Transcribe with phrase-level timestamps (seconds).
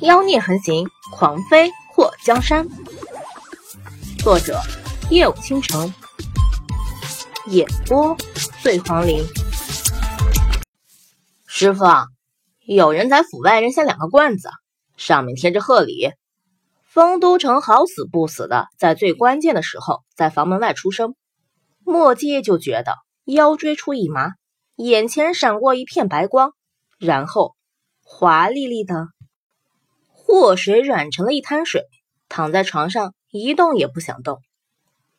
[0.00, 2.68] 妖孽横行，狂飞破江山。
[4.18, 4.60] 作者：
[5.10, 5.92] 夜舞倾城，
[7.46, 8.16] 演播：
[8.62, 9.24] 醉黄林。
[11.46, 11.84] 师傅，
[12.64, 14.50] 有人在府外扔下两个罐子，
[14.96, 16.10] 上面贴着贺礼。
[16.84, 21.14] 丰都城好死不死的，在最关键的时候，在房门外出声。
[21.84, 24.32] 墨迹就觉得腰椎处一麻，
[24.76, 26.52] 眼前闪过一片白光，
[26.98, 27.54] 然后
[28.02, 29.08] 华丽丽的
[30.30, 31.86] 祸水软成了一滩水，
[32.28, 34.42] 躺在床上一动也不想动，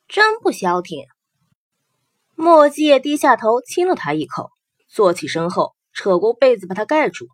[0.08, 1.08] 真不消停。
[2.36, 4.52] 墨界低下头亲了他一口，
[4.88, 7.26] 坐起身后扯过被子把他盖住。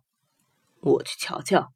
[0.80, 1.68] 我去瞧瞧。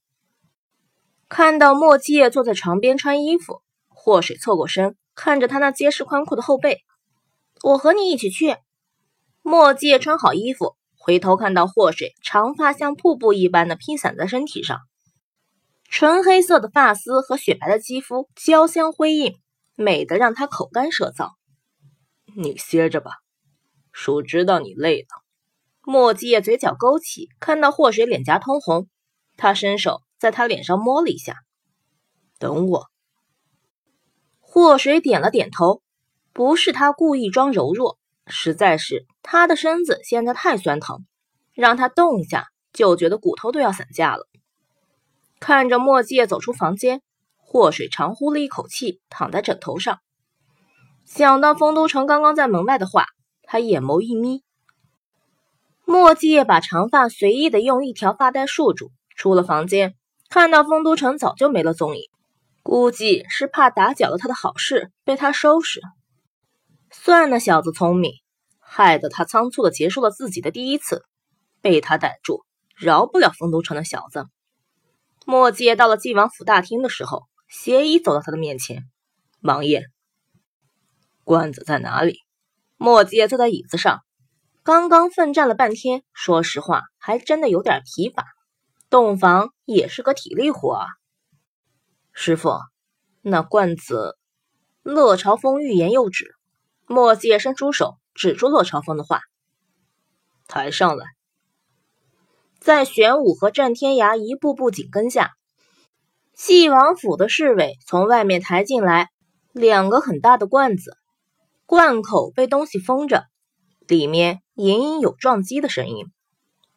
[1.28, 6.78] 看到墨界坐在床边穿衣服，祸水侧过身看着他那结实宽阔的后背。
[7.62, 8.56] 我和你一起去。
[9.42, 14.80] 墨界穿好衣服，回头看到祸水长发像瀑布一般的披散在身体上，
[15.90, 19.34] 纯黑色的发丝和雪白的肌肤交相辉映，
[19.74, 21.32] 美得让他口干舌燥。
[22.34, 23.10] 你歇着吧，
[23.92, 25.08] 叔知道你累了。
[25.82, 28.88] 墨界嘴角勾起，看到祸水脸颊通红，
[29.36, 30.00] 他伸手。
[30.20, 31.34] 在他脸上摸了一下，
[32.38, 32.88] 等我。
[34.38, 35.80] 祸水点了点头，
[36.34, 41.06] 不是他故意装柔弱，实在是他的身子现在太酸疼，
[41.54, 44.28] 让他动一下就觉得骨头都要散架了。
[45.40, 47.00] 看着墨界走出房间，
[47.38, 49.98] 祸水长呼了一口气，躺在枕头上。
[51.06, 53.06] 想到丰都城刚刚在门外的话，
[53.42, 54.44] 他眼眸一眯。
[55.86, 59.94] 墨界把长发随意的用一条发带束住，出了房间。
[60.28, 62.02] 看到丰都城早就没了踪影，
[62.62, 65.80] 估计是怕打搅了他的好事，被他收拾。
[66.92, 68.12] 算那小子聪明，
[68.60, 71.02] 害得他仓促的结束了自己的第一次，
[71.62, 72.44] 被他逮住，
[72.76, 74.26] 饶不了丰都城的小子。
[75.26, 78.84] 墨界到了晋王府大厅的时候，邪医走到他的面前
[79.42, 79.84] ：“王爷，
[81.24, 82.18] 罐子在哪里？”
[82.78, 84.00] 墨界坐在椅子上，
[84.62, 88.24] 刚刚奋战了半天，说实话，还真的有点疲乏。
[88.88, 90.86] 洞房也是个体力活啊，
[92.12, 92.58] 师傅，
[93.20, 94.16] 那罐子。
[94.82, 96.34] 乐朝风欲言又止，
[96.86, 99.20] 墨界伸出手指住乐朝风的话
[100.48, 101.06] ：“抬上来。”
[102.60, 105.30] 在玄武和战天涯一步步紧跟下，
[106.34, 109.08] 纪王府的侍卫从外面抬进来
[109.52, 110.94] 两个很大的罐子，
[111.64, 113.24] 罐口被东西封着，
[113.88, 116.04] 里面隐隐有撞击的声音。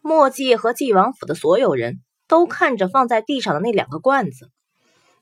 [0.01, 4.49] 墨迹和纪王府的所有人都看着放在地上的那两个罐子，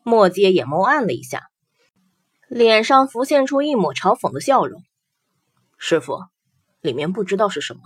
[0.03, 1.49] 墨迹眼眸暗了一下，
[2.47, 4.83] 脸上浮现出一抹嘲讽的笑容。
[5.79, 6.19] 师傅，
[6.81, 7.81] 里面不知道是什么。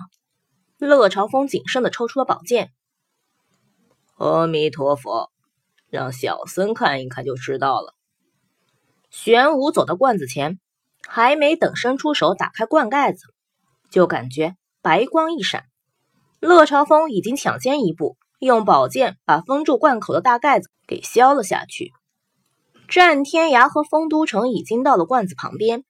[0.77, 2.71] 乐朝风谨慎的抽出了宝剑。
[4.17, 5.31] 阿弥陀佛，
[5.89, 7.95] 让小僧看一看就知道了。
[9.09, 10.59] 玄武走到罐子前，
[11.07, 13.33] 还没等伸出手打开罐盖子，
[13.89, 15.65] 就感觉白光一闪。
[16.39, 21.93] 乐朝风已经抢先一步，用宝剑把封住罐口的大盖子给削了下去。
[22.87, 25.83] 战天涯和丰都城已经到了罐子旁边，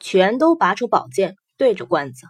[0.00, 2.26] 全都拔出宝剑对着罐子。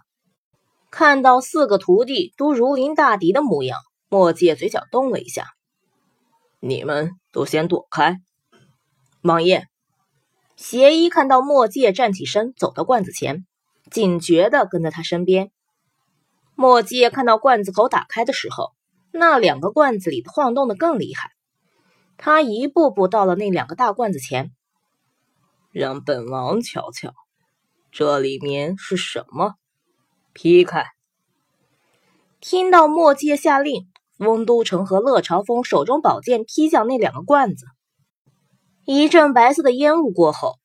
[0.95, 5.47] 看到四个徒弟都如临大敌的模样，墨界嘴角动了一下
[6.61, 8.17] ：“你们都先躲开。”
[9.23, 9.65] 王爷，
[10.55, 13.43] 邪医看到墨界站起身走到罐子前，
[13.89, 15.51] 警觉地跟在他身边。
[16.53, 18.69] 墨界看到罐子口打开的时候，
[19.11, 21.31] 那两个罐子里晃动的更厉害。
[22.17, 24.51] 他一步步到了那两个大罐子前，
[25.71, 27.15] 让本王瞧瞧，
[27.91, 29.55] 这里面是什么？
[30.33, 30.83] 劈开！
[32.41, 37.67] 听到墨界下令，翁都城和乐朝风手中宝剑劈向那两个罐子，
[38.83, 40.55] 一阵白色的烟雾过后，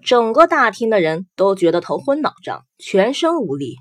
[0.00, 3.74] 整个大厅的人都觉得头昏脑胀，全身无力。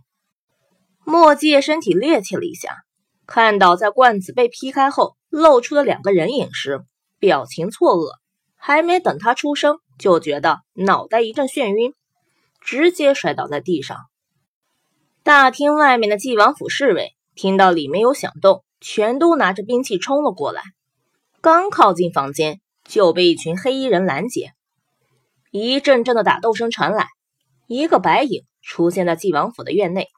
[1.04, 2.84] 墨界身体趔趄了一下，
[3.28, 6.84] 看到在罐子被劈开后露出了两个人影时，
[7.20, 8.16] 表情错愕。
[8.56, 11.94] 还没等他出声，就觉得脑袋一阵眩晕，
[12.62, 13.98] 直接摔倒在地上。
[15.26, 20.62] 大厅外面的纪王府侍卫听到里面有响动，全都拿着兵器冲了过来。
[21.42, 24.54] 刚靠近房间，就被一群黑衣人拦截。
[25.50, 27.08] 一阵阵的打斗声传来，
[27.66, 30.10] 一个白影出现在纪王府的院内。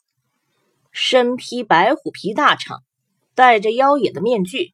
[0.91, 2.81] 身披白虎皮大氅，
[3.33, 4.73] 戴着妖冶的面具，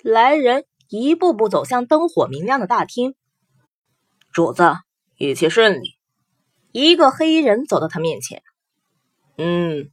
[0.00, 3.16] 来人一步步走向灯火明亮的大厅。
[4.32, 4.76] 主子，
[5.18, 5.96] 一切顺利。
[6.70, 8.44] 一个黑衣人走到他面前。
[9.36, 9.90] 嗯。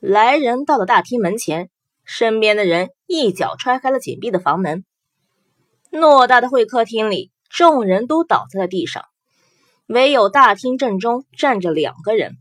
[0.00, 1.70] 来人到了大厅门前，
[2.04, 4.84] 身边的人一脚踹开了紧闭的房门。
[5.90, 9.04] 偌大的会客厅里，众人都倒在了地上，
[9.86, 12.36] 唯有大厅正中站着两个人。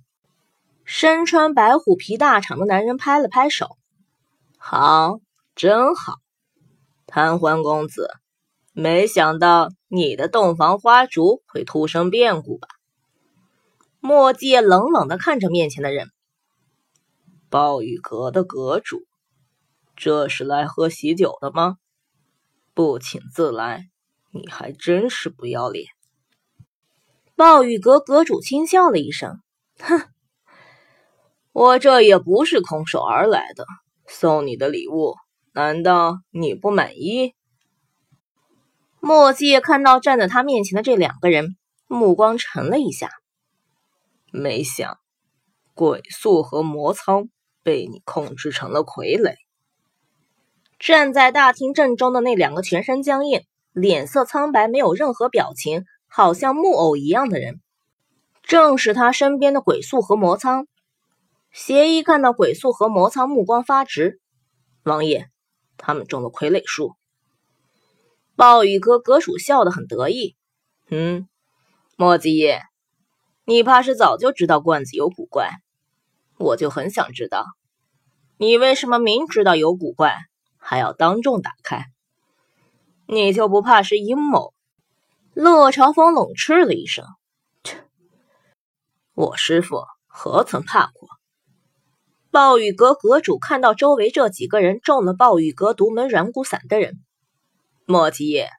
[0.84, 3.78] 身穿白虎皮大氅的男人拍了拍手
[4.60, 5.20] ：“好，
[5.56, 6.16] 真好，
[7.08, 8.10] 贪欢公子，
[8.74, 12.68] 没想到你的洞房花烛会突生变故吧？”
[14.06, 16.10] 墨界冷冷的看着面前的人
[17.50, 19.06] ：“暴雨阁的阁主，
[19.96, 21.78] 这是来喝喜酒的吗？”
[22.76, 23.86] 不请自来，
[24.34, 25.86] 你还真是不要脸！
[27.38, 29.40] 暴雨阁阁主轻笑了一声，
[29.80, 30.02] 哼，
[31.54, 33.66] 我这也不是空手而来的，
[34.06, 35.16] 送你的礼物，
[35.54, 37.36] 难道你不满意？
[39.00, 41.56] 墨界看到站在他面前的这两个人，
[41.88, 43.10] 目光沉了一下，
[44.34, 44.98] 没想
[45.76, 47.30] 鬼宿和魔苍
[47.62, 49.36] 被你控制成了傀儡。
[50.80, 57.62] 站在大厅正中的那两个全身僵硬、脸色苍白、没有任何表情，好像木偶一样的人，
[58.42, 60.68] 正是他身边的鬼宿和魔苍。
[61.52, 64.20] 邪医看到鬼宿和魔苍，目光发直。
[64.84, 65.28] 王爷，
[65.78, 66.96] 他们中了傀儡术。
[68.36, 70.36] 暴雨阁阁主笑得很得意。
[70.90, 71.30] 嗯，
[71.96, 72.64] 墨迹叶，
[73.46, 75.52] 你怕是早就知道罐子有古怪，
[76.38, 77.46] 我就很想知道，
[78.38, 80.16] 你为什么明知道有古怪？
[80.58, 81.88] 还要当众打开，
[83.06, 84.54] 你就不怕是阴谋？
[85.34, 87.06] 乐朝风冷嗤了一声
[87.66, 87.84] ：“切，
[89.14, 91.10] 我师傅何曾怕过？”
[92.32, 97.04] 暴雨阁阁主看到周围这几个人中了暴雨阁独门软骨散的人，
[97.86, 98.50] 莫七夜，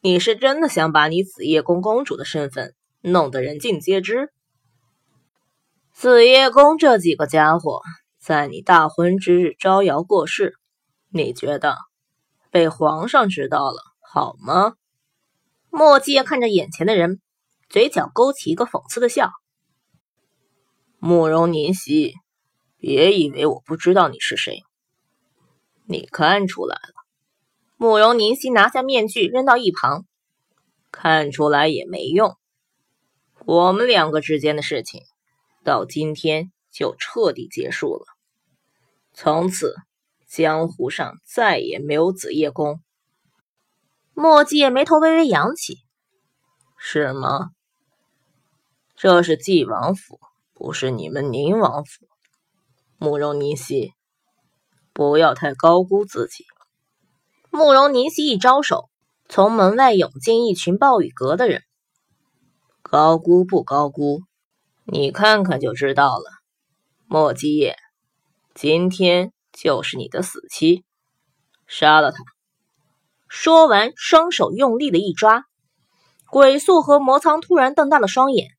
[0.00, 4.32] 你是真的想把你紫夜宫公主的身份弄得人尽皆知？
[5.92, 7.80] 紫夜宫这几个家伙
[8.18, 10.54] 在你大婚之日招摇过市。
[11.08, 11.76] 你觉得
[12.50, 14.74] 被皇上知道了好吗？
[15.70, 17.20] 墨迹看着眼前的人，
[17.68, 19.30] 嘴角勾起一个讽刺的笑。
[20.98, 22.14] 慕容凝曦，
[22.78, 24.62] 别以为我不知道你是谁。
[25.84, 26.94] 你看出来了。
[27.76, 30.04] 慕容凝曦拿下面具扔到一旁，
[30.90, 32.36] 看出来也没用。
[33.46, 35.00] 我们两个之间的事情，
[35.64, 38.04] 到今天就彻底结束了。
[39.14, 39.74] 从此。
[40.28, 42.82] 江湖上再也没有紫夜宫。
[44.12, 45.78] 墨迹眉头微微扬起，
[46.76, 47.50] 是吗？
[48.96, 50.18] 这是纪王府，
[50.52, 52.08] 不是你们宁王府。
[52.98, 53.92] 慕容凝曦，
[54.92, 56.44] 不要太高估自己。
[57.50, 58.90] 慕容凝曦一招手，
[59.28, 61.62] 从门外涌进一群暴雨阁的人。
[62.90, 64.22] 高估不高估，
[64.84, 66.24] 你看看就知道了。
[67.06, 67.76] 墨迹叶，
[68.54, 69.32] 今天。
[69.58, 70.84] 就是你的死期，
[71.66, 72.18] 杀了他！
[73.26, 75.46] 说完，双手用力的一抓，
[76.28, 78.50] 鬼宿和魔苍突然瞪大了双眼，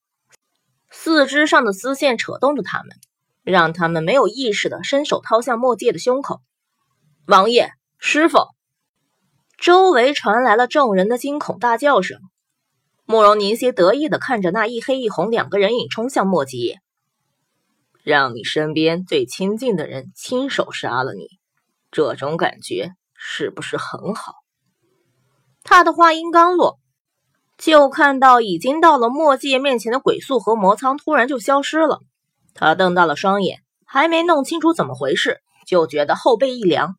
[0.90, 2.98] 四肢上的丝线扯动着他们，
[3.44, 6.42] 让他们没有意识的伸手掏向墨界的胸口。
[7.28, 7.70] 王爷，
[8.00, 8.40] 师傅！
[9.56, 12.20] 周围传来了众人的惊恐大叫声。
[13.10, 16.76] 慕容凝曦得意的看着那一黑一红两个人影冲向墨迹。
[18.04, 21.30] 让你身边最亲近的人亲手杀了你，
[21.90, 24.34] 这种感觉是不是很好？
[25.64, 26.80] 他的话音刚落，
[27.58, 32.02] 就看到已经到了墨界面前的鬼宿和魔苍突然就消失了。
[32.54, 36.96] 他瞪大了双眼，还没弄清楚怎么回事，就觉得后背一凉。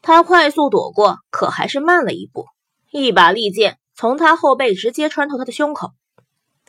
[0.00, 2.46] 他快速躲过，可还是慢了一步，
[2.90, 5.92] 一把利剑从他后背直接穿透他的胸口，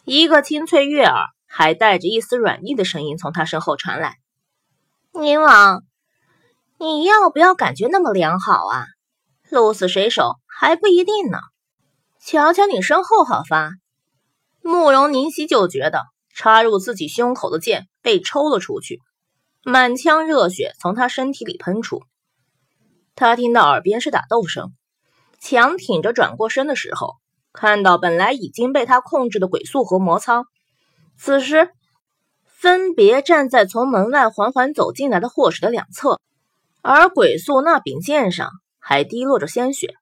[0.03, 1.27] 一个清脆悦耳。
[1.55, 4.17] 还带着一丝软腻的声音从他身后传来
[5.13, 5.83] ：“宁王，
[6.79, 8.87] 你要不要感觉那么良好啊？
[9.51, 11.37] 鹿死谁手还不一定呢。
[12.19, 13.69] 瞧瞧你身后，好发。”
[14.65, 16.01] 慕容凝曦就觉得
[16.33, 18.99] 插入自己胸口的剑被抽了出去，
[19.63, 22.01] 满腔热血从他身体里喷出。
[23.13, 24.73] 他听到耳边是打斗声，
[25.45, 27.15] 强挺着转过身的时候，
[27.51, 30.45] 看到本来已经被他控制的鬼宿和魔苍。
[31.17, 31.69] 此时，
[32.45, 36.21] 分别站在从门外缓缓走进来的祸水的两侧，
[36.81, 39.95] 而鬼宿那柄剑上还滴落着鲜血，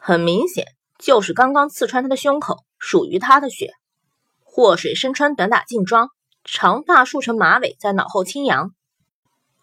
[0.00, 0.66] 很明显
[0.98, 3.70] 就是刚刚刺穿他的胸口，属于他的血。
[4.42, 6.08] 祸水身穿短打劲装，
[6.42, 8.72] 长发束成马尾，在脑后轻扬，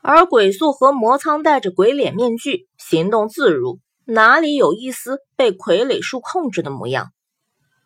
[0.01, 3.79] 而鬼宿和魔苍戴着鬼脸面具，行动自如，
[4.11, 7.11] 哪里有一丝被傀儡术控制的模样？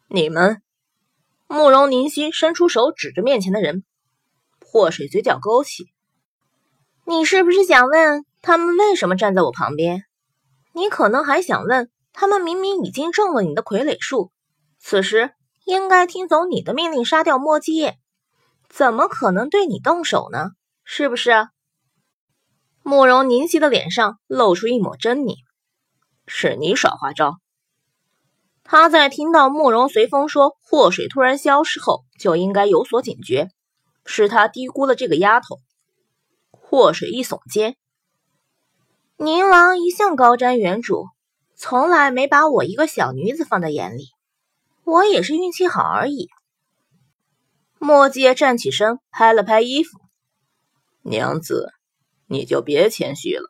[0.07, 0.61] 你们。
[1.47, 3.83] 慕容凝曦伸出手指着面前的人，
[4.65, 5.83] 祸水嘴角勾起
[7.05, 10.05] ：“你是不是想问他们为什么站在我旁边？
[10.71, 14.31] 你可能还想问他们明明已经中了你的傀儡术，
[14.79, 15.31] 此时
[15.65, 17.99] 应该听从你的命令杀掉莫基叶，
[18.69, 20.51] 怎么可能对你动手呢？
[20.85, 21.49] 是不是？
[22.81, 25.35] 慕容凝曦的脸上露出一抹狰狞，
[26.25, 27.37] 是你耍花招。
[28.63, 33.49] 他在听到慕容随风说祸水突然消失后，就应该有所警觉，
[34.05, 35.59] 是他低估了这个丫头。
[36.51, 37.75] 祸水一耸肩，
[39.17, 41.07] 宁王一向高瞻远瞩。
[41.55, 44.07] 从来没把我一个小女子放在眼里，
[44.83, 46.27] 我也是运气好而已。
[47.79, 49.99] 莫介站起身，拍了拍衣服
[51.03, 51.71] ：“娘子，
[52.27, 53.45] 你就别谦虚了。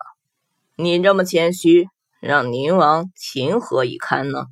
[0.75, 1.87] 你这么谦虚，
[2.23, 4.45] 让宁王情何以堪呢？”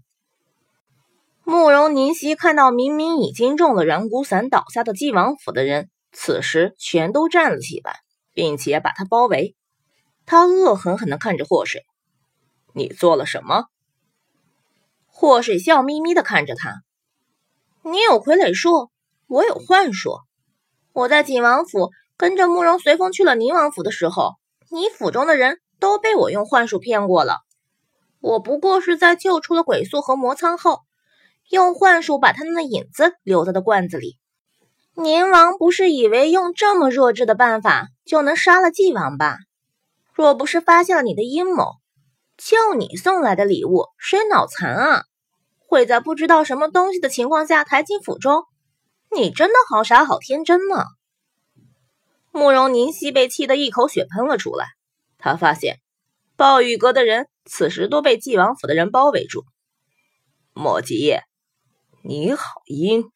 [1.43, 8.01] 慕容凝曦看到明明已经中了软骨散倒下的晋王府的人，此时全都站了起来，
[8.33, 9.55] 并且把他包围。
[10.25, 11.83] 他恶狠狠地看着祸水。
[12.73, 13.65] 你做了什么？
[15.07, 16.83] 祸水笑眯眯的看着他。
[17.83, 18.89] 你有傀儡术，
[19.27, 20.19] 我有幻术。
[20.93, 24.35] 我在景王府跟着慕容随风去了宁王府的时候，
[24.69, 27.39] 你府中的人都被我用幻术骗过了。
[28.21, 30.81] 我不过是在救出了鬼宿和魔苍后，
[31.49, 34.17] 用幻术把他们的影子留在了罐子里。
[34.93, 39.37] 宁王不是以为用这么弱智的办法就能杀了纪王吧？
[40.13, 41.65] 若不是发现了你的阴谋。
[42.37, 45.03] 就你送来的礼物，谁脑残啊？
[45.59, 48.43] 会在不知道什么东西的情况下抬进府中？
[49.11, 50.85] 你真的好傻好天真呢！
[52.31, 54.67] 慕容凝曦被气得一口血喷了出来。
[55.17, 55.77] 他发现
[56.41, 59.45] 暴雨阁的人此时都被纪王府的人包围住。
[60.55, 61.19] 莫吉，
[62.03, 63.11] 你好阴！